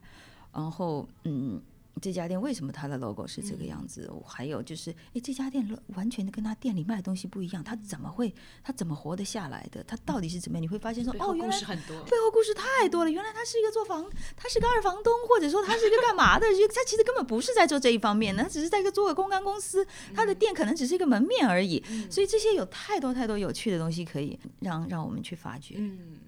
[0.52, 1.60] 然后嗯。
[2.00, 4.10] 这家店为什么它的 logo 是这个样子？
[4.26, 9.82] 还有就是，哎，这家店完全的跟他店里卖的东西不一样，他怎么会，他怎么活得下来的？
[9.84, 10.62] 他到底是怎么样？
[10.62, 13.10] 你会发现说，哦，原来背后故事太多了。
[13.10, 14.04] 原来他是一个做房，
[14.36, 16.46] 他是个二房东，或者说他是一个干嘛的？
[16.46, 21.82] 他其实根本不是在做这一方面的，他只是在一个做个公关公司，他的店可能只是一个门面而已。
[22.10, 25.76] 所以这些有太多太多有趣的东西可以让让我们去发掘。
[25.78, 26.18] 嗯。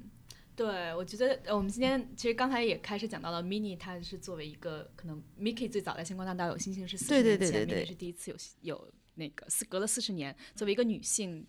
[0.58, 11.46] 对，我觉得我们今天其实刚才也开始讲到了 Mini，它是作为一个可能 Mickey 最早在星光大道有星星是四十年前，Mini 是第一次有有那个四隔了四十年，作为一个女性，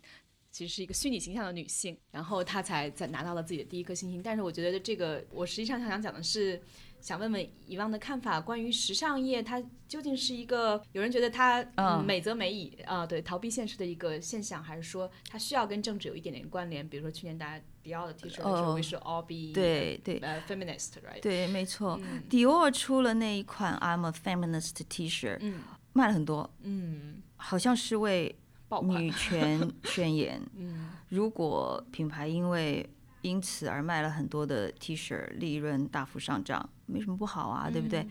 [0.52, 4.22] 其实是一个虚拟形象的女性，然后她才在拿到了自己的第一颗星星。
[4.22, 6.62] 但是我觉得这个我实际上想讲的是。
[7.02, 11.64] 想问问遗忘的看法，关于时尚业，它究竟是一个有人觉得它
[12.06, 16.88] 美则美矣啊，对，逃避现实的一个现象，还是说它需要跟政治有一点点关联？
[16.88, 20.20] 比如说去年大家迪奥的 T 恤就会是 all be 对对。
[20.20, 21.22] 呃 feminist，right？
[21.22, 25.62] 对，没错，迪奥出了那一款 I'm a feminist T 恤，嗯，
[25.94, 28.36] 卖了很多，嗯，好像是为
[28.84, 32.88] 女权宣言， 嗯，如果品牌因为
[33.22, 38.08] 因此而卖了很多的 T 恤，利润大幅上涨，没什么不好啊，对不对？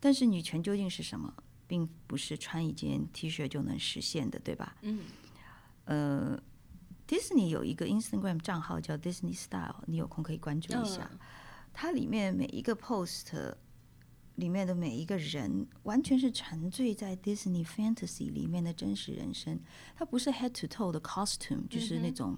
[0.00, 1.32] 但是女权究竟是什么，
[1.66, 4.76] 并不是穿一件 T 恤就能实现的，对吧？
[4.82, 5.00] 嗯。
[5.84, 6.38] 呃
[7.06, 11.10] ，Disney 有一个 Instagram 账号叫 Disney Style，你有空可以关注一下。
[11.72, 13.54] 它里面每一个 post
[14.34, 19.58] 里面的每一个人，完全是沉醉在 Disney Fantasy 里面的真实人生。
[19.96, 22.36] 它不是 head to toe 的 costume，就是那种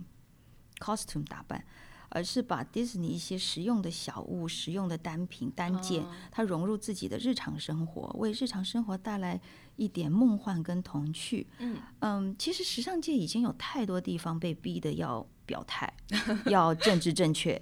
[0.78, 1.64] costume 打扮。
[2.10, 9.40] 而是把迪士尼一些实用的小物、实用的单品、单件，它融入自己的日常生活，为日常生活带来
[9.76, 11.46] 一点梦幻跟童趣。
[11.58, 15.92] 嗯嗯，其实时尚界已经有太多地方被逼的要表态，
[16.46, 17.60] 要政治正确。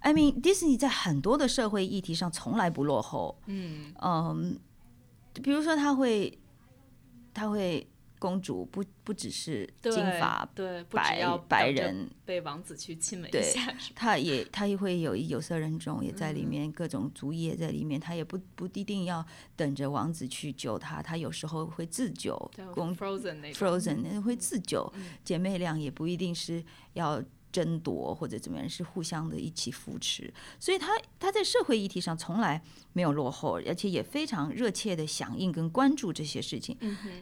[0.00, 3.38] I mean Disney 在很多的社会议题上从来不落后。
[3.46, 4.58] 嗯嗯，
[5.42, 6.38] 比如说他会，
[7.34, 7.86] 他会。
[8.20, 22.36] 公主不不只是金发对白白人被王子去亲吻一下，他也她也会有有色人种也在里面，各种族裔也在里面，她也不不一定要等着王子去救她，她有时候会自救。
[22.74, 24.92] 公 Frozen Frozen 会自救，
[25.24, 27.20] 姐妹俩也不一定是要。
[27.52, 36.76] 争夺或者怎么样是互相的一起扶持，所以他他在社会议题上从来没有落后，而且也非常热切的响应跟关注这些事情。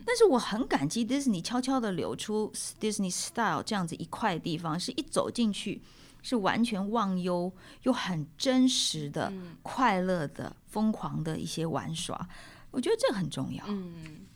[0.05, 5.81] 但是我很感激 Disney 悄悄的流出 Disney Style 这样子一块地方，是一走进去
[6.23, 7.51] 是完全忘忧
[7.85, 12.29] 又很真实的、快乐的、疯狂的一些玩耍。
[12.71, 13.65] 我觉得这很重要。
[13.67, 14.27] 嗯，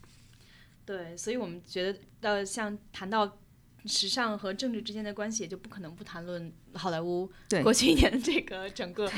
[0.85, 3.37] 对，所以我们觉得呃，像谈到。
[3.85, 7.29] 时尚和政治之间的关系，也就不可能不谈论好莱坞
[7.63, 9.11] 过去一年的这个整个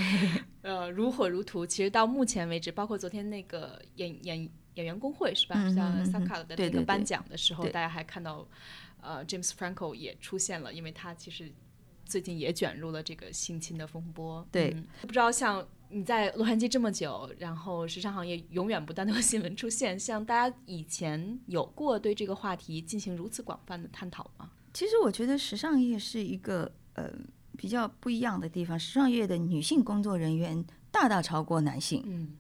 [0.62, 1.66] 呃如火如荼。
[1.66, 8.48] 其实到目前为止，包括昨天那个演演演员工会是吧，像萨卡的那个颁奖的时候，大家还看到
[9.02, 11.52] 呃 James Franco 也出现了，因为他其实
[12.06, 14.48] 最近也卷入了这个性侵的风波。
[14.52, 15.68] 对，不知道像。
[15.96, 24.52] 你在洛杉矶这么久，然后时尚行业永远不断的有新闻出现，像大家以前有过对这个话题进行如此广泛的探讨吗？
[24.74, 27.10] 其实我觉得时尚业是一个呃
[27.58, 32.36] 比较不一样的地方，时尚业的女性工作人员大大超过男性，嗯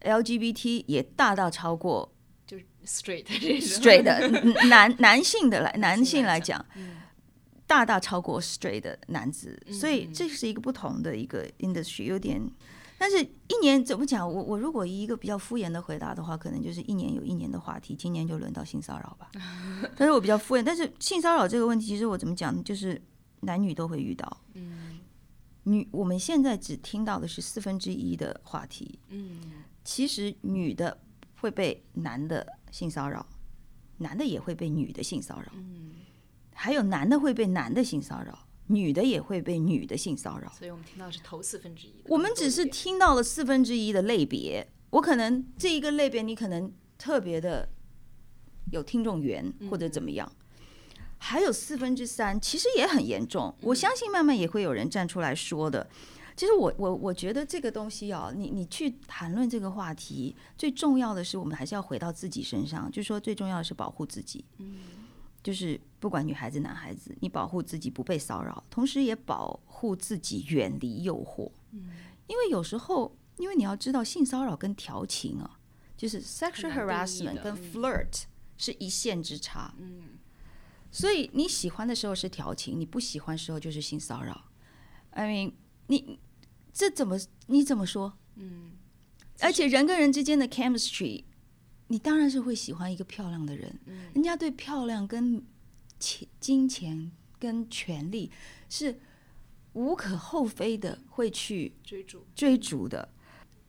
[0.00, 2.12] ，LGBT 也大大超过
[2.44, 4.28] 就是 straight 这 straight 的
[4.66, 6.66] 男 男性的来男性来讲。
[7.68, 12.50] 大大超过 straight 的男子，所以这是一个不同的一个 industry，有点。
[13.02, 13.16] 但是，
[13.48, 14.30] 一年怎么讲？
[14.30, 19.30] 我我如果以一个比较敷衍的回答的话，可能就是一年有一年的话题，今年就轮到性骚扰吧。
[19.96, 20.62] 但是我比较敷衍。
[20.62, 23.00] 但是性骚扰这个问题，其实我怎么讲，就是
[23.40, 24.42] 男女都会遇到。
[24.52, 25.00] 嗯。
[25.62, 28.98] 女我们现在只听到的是四分之一的话题。
[29.08, 29.40] 嗯。
[29.82, 31.00] 其实女的
[31.40, 33.26] 会被男的性骚扰，
[33.96, 35.46] 男的也会被女的性骚扰。
[35.54, 35.94] 嗯。
[36.52, 38.38] 还有男的会被男的性骚扰，
[38.70, 40.50] 女的也会被女的性骚扰。
[40.56, 41.92] 所以我们听到是头四分之一。
[42.06, 47.68] 我们只是听到了四分之一的类别，我可能这一个类别你可能特别的
[48.72, 50.30] 有听众缘或者怎么样，
[51.18, 53.54] 还有四分之三其实也很严重。
[53.62, 55.88] 我相信慢慢也会有人站出来说的。
[56.36, 64.42] 其实我我我觉得这个东西啊，你你去谈论这个话题，最重要的是我们还是要回到自己身上，就是说最重要的是保护自己。
[64.56, 64.76] 嗯，
[65.42, 71.50] 就是不管女孩子男孩子，你保护自己不被骚扰，同时也保护自己远离诱惑。
[71.72, 71.90] 嗯，
[72.26, 75.58] 因为有时候，因为你要知道性骚扰跟调情啊，
[75.96, 78.24] 就是 sexual harassment 跟 flirt
[78.56, 79.74] 是一线之差。
[79.78, 80.18] 嗯，
[80.90, 84.44] 所以你喜欢的时候是调情，你不喜欢的时候就是性骚扰。
[85.12, 85.52] I mean，
[85.86, 86.20] 你
[86.72, 88.12] 这怎么你怎么说？
[88.36, 88.72] 嗯，
[89.40, 91.24] 而且人跟人之间的 chemistry，
[91.90, 93.68] 你当然是会喜欢一个漂亮的人。
[93.86, 95.44] 嗯人家对漂亮跟
[95.98, 98.30] 钱、金钱跟权力
[98.68, 98.96] 是
[99.72, 102.24] 无可厚非的，会去追逐。
[102.34, 103.08] 追逐的。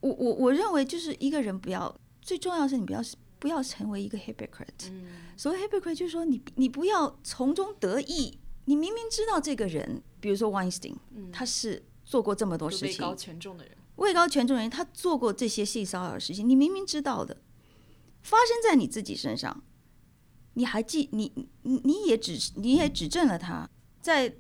[0.02, 3.02] 我我我认为就是一个人不要，最重要的是你不要
[3.40, 4.90] 不要成为一个 hypocrite。
[4.92, 13.76] 嗯所谓 hypocrite 就是说你你不要从中得意，你明明知道这个人，比如说 Weinstein，嗯，他是做过这么多事情位高，权重的人。
[13.96, 17.38] 位高权重人，他做过这些性骚扰的事情，你明明知道的，
[18.22, 19.64] 发生在你自己身上，
[20.54, 21.32] 你还记你
[21.64, 23.70] 你你也指你也指证了他，
[24.02, 24.36] 在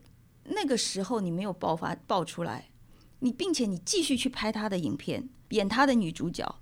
[0.45, 2.71] 那个时候你没有爆发爆出来，
[3.19, 6.59] 你并且你继续去拍他的影片，演他的女主角，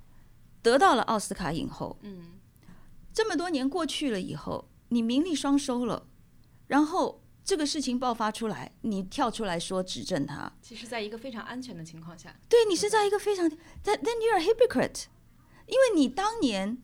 [0.62, 2.34] 得到了奥斯卡影后，嗯。
[3.12, 6.08] 这么多年过去了以后，你名利双收了，
[6.68, 13.50] 然后这个事情爆发出来，你跳出来说指证他，其实，在一个非常安全的情况下，对你是在一个非常，
[13.82, 15.06] 在 then you are hypocrite，
[15.66, 16.78] 因为你当年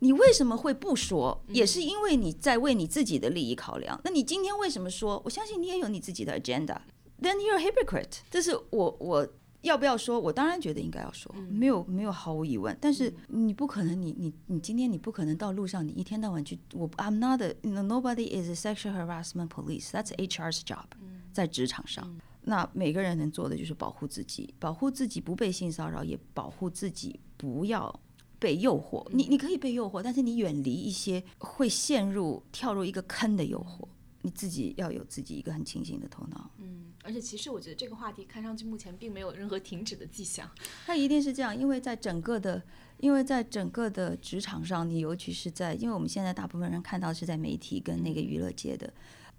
[0.00, 4.00] 你为什么会不说，也是因为你在为你自己的利益考量。
[4.04, 5.20] 那你今天为什么说？
[5.24, 8.18] 我相信你也有你自己的 agenda，then you're a hypocrite。
[8.28, 9.28] 这是我我
[9.60, 10.18] 要不要说？
[10.18, 12.76] 我当然觉得应该要说，没有没有毫无疑问。
[12.80, 19.90] 但是你不可能，你你你今天你不可能到路上，你一天到晚去，我 I'm not a you know, nobody is a sexual harassment police.
[19.90, 20.86] That's HR's job，
[21.32, 22.18] 在职场上。
[22.42, 28.00] 那每个人能做的就是保护自己，保护自己不被性骚扰，也保护自己不要
[28.40, 29.06] 被诱惑。
[29.12, 33.86] 你你可以被诱惑，但是你远离一些会陷入跳入一个坑的诱惑。
[34.22, 36.50] 你自己要有自己一个很清醒的头脑。
[36.58, 40.50] 嗯，而且其实我觉得这个话题看上去目前并没有任何停止的迹象。
[40.84, 42.62] 它一定是这样，因为在整个的，
[42.98, 48.92] 因为在整个的职场上，你尤其是在，因为我们现在大部分人看到是在媒体跟那个娱乐界的，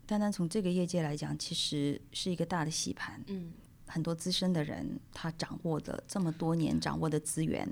[0.07, 3.23] 单单从这个业界来讲，其实是一个大的洗盘。
[3.27, 3.51] 嗯
[3.85, 7.67] 很多资深的人，他掌握的这么多年掌握的资源，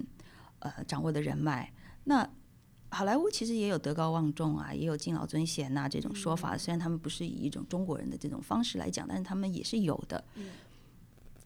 [0.60, 1.72] 呃，掌握的人脉，
[2.04, 2.30] 那
[2.92, 6.58] 好莱坞其实也有德高望重啊，也有敬老尊贤呐、这种说法。
[6.58, 10.24] 虽然他们不是以一种中国人的这种方式来讲，但是他们也是有的。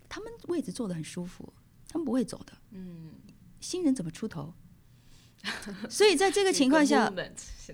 [0.07, 1.51] 他们位置坐得很舒服，
[1.89, 2.53] 他们不会走的。
[2.71, 3.11] 嗯，
[3.59, 4.53] 新人怎么出头？
[5.89, 7.11] 所以在这个 情况下，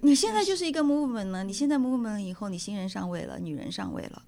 [0.02, 4.24] 你现在就是一个 movement 呢，你现在 movement 以后，你新人上位了，女人上位了。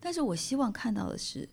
[0.00, 1.46] 但是我希望看到的是，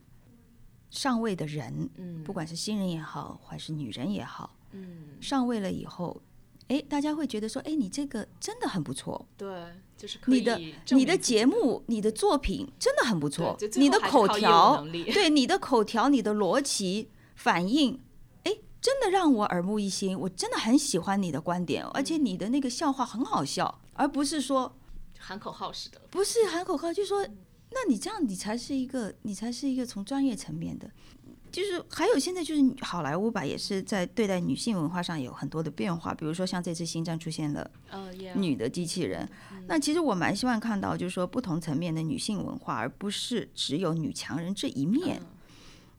[0.90, 6.22] 上位的人，嗯不管是新人也好，还是女人也好，嗯，上位了以后，
[6.68, 9.50] 哎，大家会觉得说，哎，你这个真的很不错，对，
[9.98, 10.60] 就是你的
[10.90, 13.58] 你的节目、你的作品真的很不错。
[13.76, 18.00] 你的口条，对你的口条、你的逻辑反应，
[18.44, 24.78] 哎，真的让我耳目一新，我真的很喜欢你的观点，而嗯且你的那个笑话很好笑，而不是说
[25.18, 26.02] 喊口号似的。
[26.12, 27.26] 不是喊口号，就说
[27.72, 30.90] 那你这样你才是一个，你才是一个从专业层面的。
[31.52, 37.70] 就是还有现在就是好莱坞吧，也是在对待女性文化上有很多的变化，比如说像这次星战出现了
[38.36, 39.28] 女的机器人。
[39.68, 45.22] 那其实我蛮希望看到，就是说不同层面的女性文化，而不是只有女强人这一面。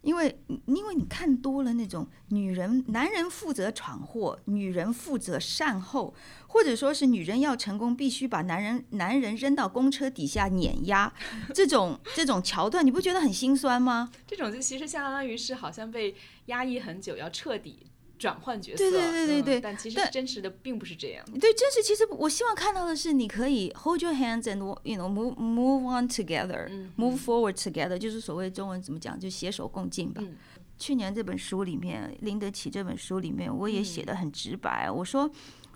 [0.02, 6.14] 因为因为你看多了那种女人，男人负责闯祸，女人负责善后，
[6.46, 11.12] 或者说是女人要成功必须把男人男人扔到公车底下碾压，
[11.52, 14.10] 这种这种桥段，你不觉得很心酸吗？
[14.26, 16.14] 这种就其实相当于是好像被
[16.46, 17.86] 压抑很久，要彻底
[18.18, 18.78] 转换角色。
[18.78, 21.24] 对对对对嗯对但其实真实的并不是这样。
[21.40, 30.20] 对，真实其实我希望看到的是，你可以 hold your hands and you know move move on together, 嗯 move forward together，就是所谓中文怎么讲，就携手共进吧。
[30.22, 30.36] 嗯
[30.80, 35.28] 去年这本书里面，林德起这本书里面，我也写嗯的很直白，我说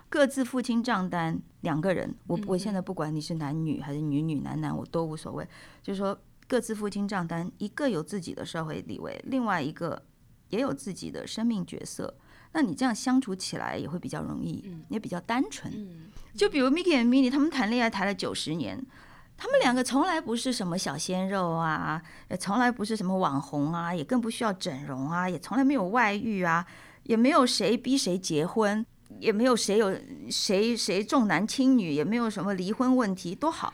[0.07, 5.45] 各自付清账单，两个人，我嗯我现在不管你是男女还是女女男男，我都无所谓，
[5.81, 10.01] 就是说各自付清账单，一个有自己的社会地位，另外一个
[10.53, 12.13] 也有自己的生命角色。
[12.51, 15.73] 那你这样相处起来也会比较容易，也比较单纯。
[15.73, 18.83] 嗯就比如 Mickey and Minnie 他们谈恋爱谈了九十年，
[19.37, 26.65] 他们两个从来不是什么小鲜肉啊，也从来不是什么网红啊，也更不需要整容啊，也从来没有外遇啊，
[27.03, 28.83] 也没有谁逼谁结婚，
[29.19, 29.95] 也没有谁有
[30.29, 33.73] 谁谁重男轻女，也没有什么离婚问题，多好。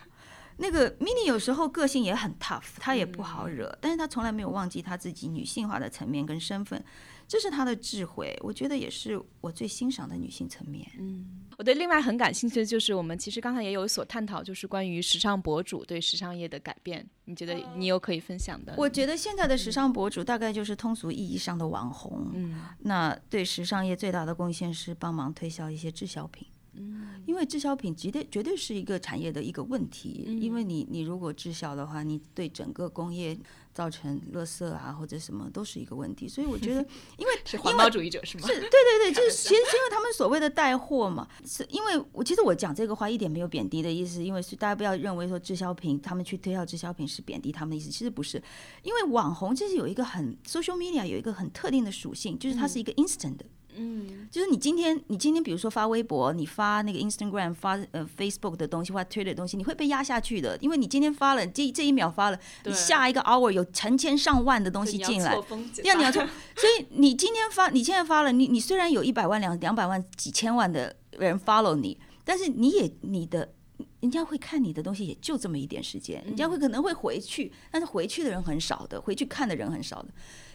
[0.61, 6.83] 那个 mini 有时候个性也很 tough，她也不好惹，但是她从来没有忘记她自己女性化的层面跟身份。
[7.27, 10.85] 这是她的智慧，我觉得也是我最欣赏的女性层面。
[10.99, 17.07] 嗯，我对另外很感兴趣的就是，我们其实刚才也有所探讨，就是关于时尚博主对时尚业的改变。
[17.25, 18.73] 你觉得你有可以分享的？
[18.75, 22.31] 我觉得现在的时尚博主大概就是通俗意义上的网红。
[22.33, 26.47] 嗯，那对时尚业最大的贡献是帮忙推销一些滞销品。
[26.79, 30.25] 嗯，因为滞销品绝对绝对是一个产业的一个问题。
[30.41, 33.37] 因为你你如果滞销的话，你对整个工业。
[33.71, 36.81] 造成垃圾啊，或者什么都是一个问题，所以我觉得，
[37.17, 38.45] 因为是环保主义者是吗？
[38.45, 48.41] 是，对对对， 就是其实是因为他们所谓的带货嘛，是因为我其实我讲这个话一点没有贬低的意思，因为是大家不要认为说滞销品，他们去推销滞销品是贬低他们的意思，其实不是，
[48.83, 53.45] 因为网红其实有一个很 social media 有一个很特定的属性，就是它是一个 instant 的。
[53.45, 53.58] 嗯，
[54.29, 65.35] 就是你今天，你今天比如说发微博，你发那个 Instagram，发呃 Facebook 的东西，或 Twitter 的东西，你会被压下去的，因为你今天发了，这这一秒发了，你下一个 hour 有成千上万的东西进来，
[65.73, 66.21] 这样你要错，
[66.55, 73.53] 所以你今天发，你现在发了，你你虽然有一百万、两两百万、几千万的人 follow 你，但是你也你的，
[74.01, 80.09] 人家会看你的东西也就这么一点时间，人家会可能会回去，但是回去的人很少的，回去看的人很少的。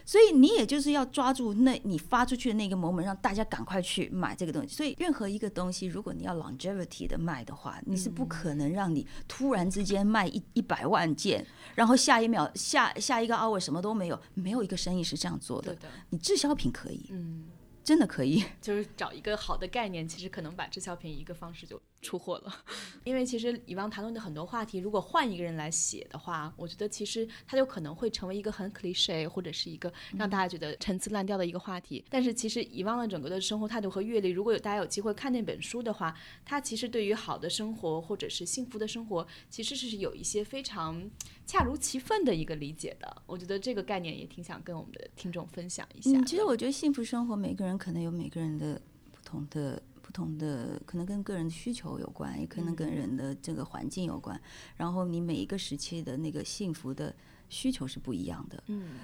[0.07, 4.67] 所以你也就是要抓住那你发出去的那个 moment，让大家赶快去买这个东西。
[4.67, 11.43] 所以任何一个东西，如果你要 longevity 的卖的话，你是不可能让你突然之间卖一一百万件，
[11.73, 15.75] 然后下一秒下下一个 hour 什么都没有，没有一个生意是这样做的。
[16.11, 17.45] 你滞销品可以，嗯，
[17.83, 21.81] 真的可以， 就是找一个好的概念，其实可能把滞销品一个方式就。
[22.05, 22.53] 出货了，
[23.03, 32.05] 因为其实以往谈论的很多话题，如果换一个人来写的话，我觉得其实他就可能会成为一个很 cliche 或者是一个让大家觉得陈词滥调的一个话题。
[32.09, 41.09] 但是其实以往的整个的生活态度和阅历，如果有大家有机会看那本书的话，它其实对于好的生活或者是幸福的生活，其实是有一些非常
[41.47, 43.21] 恰如其分的一个理解的。
[43.25, 46.11] 我觉得这个概念也挺想跟我们的听众分享一下。
[46.11, 48.79] 嗯，其实我觉得幸福生活，每个人可能有每个人的
[49.11, 49.81] 不同的。
[50.05, 54.39] 不同的可能跟个人的需求有关，也可能跟人的这个环境有关。
[54.77, 57.13] 然后你每一个时期的那个幸福的
[57.49, 58.63] 需求是不一样的。
[58.67, 58.99] 嗯，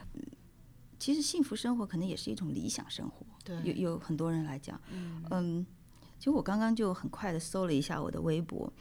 [0.99, 3.25] 其实幸福生活可能也是一种理想生活。
[3.43, 4.79] 对，有有很多人来讲，
[5.31, 5.65] 嗯。
[6.21, 8.71] 其实我刚刚就很快的搜了一下我的微博，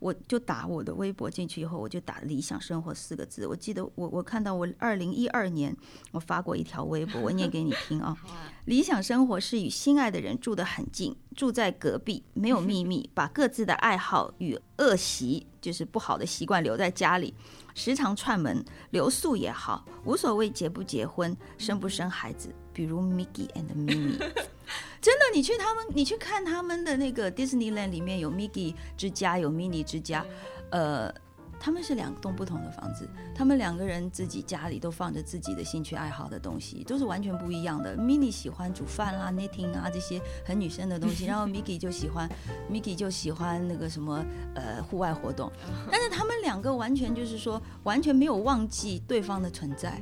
[0.00, 3.46] 我就打我的微博进去以后，我就打“理想生活”四个字。
[3.46, 5.76] 我记得我我看到我二零一二年
[6.12, 8.16] 我发过一条微博，我念给你听啊。
[8.64, 17.34] 理想生活是与心爱的人住得很近，住在隔壁，没有秘密，把各自的爱好与恶习，就是不好的习惯留在家里，
[17.74, 22.54] 时常串门留宿也好，无所谓结不结婚，生不生孩子。
[22.72, 24.18] 比如 Mickey and Minnie，
[25.00, 30.24] 真的，你去他们，你去看他们的那个 Disneyland 里面有 Mickey 之家，有 Minnie 之家，
[30.70, 31.12] 呃。
[31.58, 37.96] 他们是两栋不同的房子，他们两个人自己家里都放着自己的兴趣爱好的东西，都是完全不一样的。
[37.96, 42.28] Mini 喜欢煮饭啦、knitting 啊这些很女生的东西， 然后 Mickey 就喜欢
[42.70, 44.22] ，Mickey 就喜欢那个什么
[44.54, 45.50] 呃户外活动。
[45.90, 49.98] 但是他们两个完全就是说完全没有忘记对方的存在。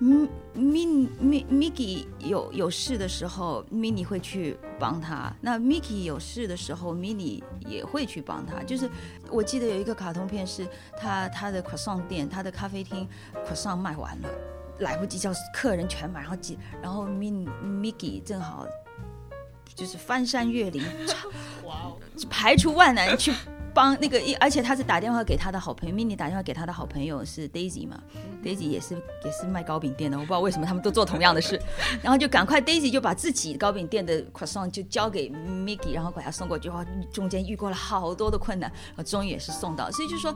[0.00, 8.62] 嗯，Min Mi Mickey 有有事的时候，Mini 会去帮他；那 Mickey 有事的时候，Mini 也会去帮他。
[8.62, 8.90] 就是
[9.30, 10.66] 我记得有一个卡通片是。
[10.98, 13.06] 他他的 croissant 店，他的咖啡厅
[13.46, 14.28] croissant 卖完了，
[14.80, 18.66] 来不及叫客人全买，然后几，然后 Min Mickey 正好
[19.74, 20.82] 就是翻山越岭，
[21.64, 21.96] 哇哦，
[22.28, 23.32] 排除万难去。
[23.76, 28.02] 帮那个，而且他是打电话给他的好朋友，mini 打电话给他的好朋友是 Daisy 嘛
[28.42, 31.60] ，Daisy 也是也是卖糕饼店的，我不知道为什么他们都做同样的事，
[32.02, 38.72] 然后就赶快 Daisy 就把自己糕饼店的 croissant 就交给 Mickey，然后把他送过去，哇，中间遇过了好多的困难，
[39.04, 40.34] 终于也是送到，所以就说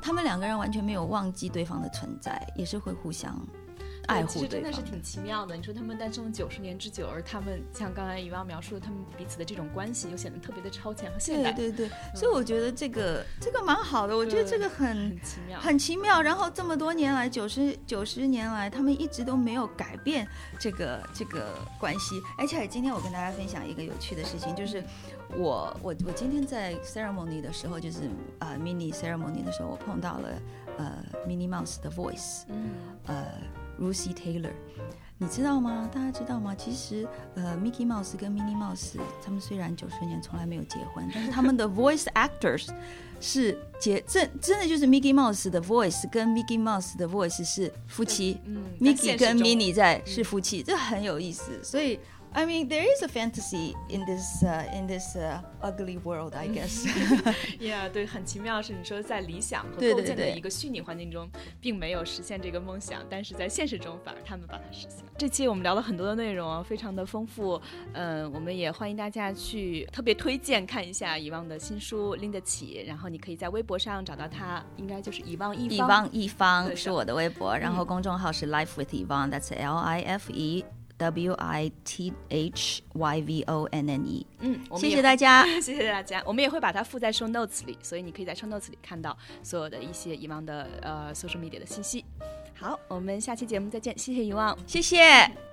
[0.00, 3.38] 他们两个人完全没有忘记对方的存在，也是会互相。
[4.08, 5.54] 爱护其实真的是挺奇妙的。
[5.54, 11.52] 你说他们诞生了九十年之久，而他们像刚才遗忘描述的，他们彼此的这种关系又显得特别的超前和现代。
[11.52, 14.16] 对对对，所以我觉得这个这个蛮好的。
[14.16, 16.22] 我觉得这个很奇妙，很奇妙。
[16.22, 20.26] 然后这么多年来，九十九十年来，他们一直都没有改变
[20.58, 22.20] 这个这个关系。
[22.38, 24.82] 而且今天我跟大家分享一个有趣的事情，就是
[25.36, 30.28] 我我我今天在 ceremony 的时候，就是啊 mini ceremony 的时候，我碰到了
[30.78, 32.70] 呃 Minnie Mouse 的 voice，嗯，
[33.04, 33.26] 呃。
[33.80, 34.52] Lucy Taylor，
[35.18, 35.88] 你知道吗？
[35.92, 36.54] 大家知道吗？
[36.54, 42.68] 其实，呃，Mickey Mouse 跟 Minnie Mouse 他们虽然九十年从来没有结婚，但是他们的 voice actors
[43.20, 51.98] 是结真真的就是 Mickey Mouse 的 voice 跟 Mickey Mouse 的 voice 是夫妻嗯，Mickey 跟 Minnie 在是夫妻，这很有意思，所以。
[52.38, 56.86] I mean, there is a fantasy in this uh, in this uh, ugly world, I guess.
[57.58, 61.28] yeah，对，很奇妙是你说在理想和构建的一个虚拟环境中，
[61.60, 65.04] 并没有实现这个梦想，但是在现实中反而他们把它实现。
[65.16, 67.60] 这期我们聊了很多的内容，非常的丰富。
[67.94, 75.76] 嗯，我们也欢迎大家去特别推荐看一下遗忘的新书《拎得起》，然后你可以在微博上找到他，应该就是遗忘一方。
[75.76, 80.64] 遗忘一方是我的微博，然后公众号是 Life with Yvonne，that's L I F E。
[80.98, 86.22] W I T H Y V O N N E，嗯，谢谢大家， 谢谢大家。
[86.26, 92.04] 我们也会把它附在 show notes 里，所以你可以在 show notes 里看到所有的一些遗忘的呃 social media 的信息。
[92.54, 95.47] 好，我们下期节目再见，谢谢遗忘，谢谢。